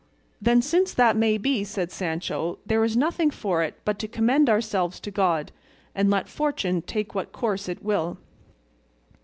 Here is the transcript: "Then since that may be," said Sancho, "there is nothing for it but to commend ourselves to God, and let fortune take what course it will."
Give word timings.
"Then 0.41 0.63
since 0.63 0.95
that 0.95 1.15
may 1.15 1.37
be," 1.37 1.63
said 1.63 1.91
Sancho, 1.91 2.57
"there 2.65 2.83
is 2.83 2.97
nothing 2.97 3.29
for 3.29 3.61
it 3.61 3.75
but 3.85 3.99
to 3.99 4.07
commend 4.07 4.49
ourselves 4.49 4.99
to 4.99 5.11
God, 5.11 5.51
and 5.93 6.09
let 6.09 6.27
fortune 6.27 6.81
take 6.81 7.13
what 7.13 7.31
course 7.31 7.69
it 7.69 7.83
will." 7.83 8.17